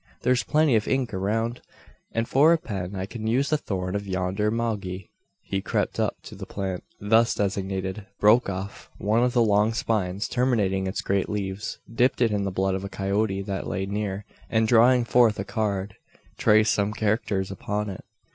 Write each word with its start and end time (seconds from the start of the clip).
There's 0.23 0.41
plenty 0.41 0.75
of 0.75 0.87
ink 0.87 1.13
around; 1.13 1.61
and 2.11 2.27
for 2.27 2.51
a 2.53 2.57
pen 2.57 2.95
I 2.95 3.05
can 3.05 3.27
use 3.27 3.51
the 3.51 3.57
thorn 3.59 3.93
of 3.95 4.07
yonder 4.07 4.49
maguey." 4.49 5.11
He 5.43 5.61
crept 5.61 5.99
up 5.99 6.15
to 6.23 6.33
the 6.33 6.47
plant 6.47 6.83
thus 6.99 7.35
designated; 7.35 8.07
broke 8.19 8.49
off 8.49 8.89
one 8.97 9.23
of 9.23 9.33
the 9.33 9.43
long 9.43 9.73
spines 9.73 10.27
terminating 10.27 10.87
its 10.87 11.01
great 11.01 11.29
leaves; 11.29 11.77
dipped 11.87 12.19
it 12.19 12.31
in 12.31 12.45
the 12.45 12.51
blood 12.51 12.73
of 12.73 12.83
a 12.83 12.89
coyote 12.89 13.43
that 13.43 13.67
lay 13.67 13.85
near; 13.85 14.25
and 14.49 14.67
drawing 14.67 15.05
forth 15.05 15.37
a 15.37 15.45
card, 15.45 15.97
traced 16.35 16.73
some 16.73 16.93
characters 16.93 17.51
upon 17.51 17.87
it. 17.87 18.03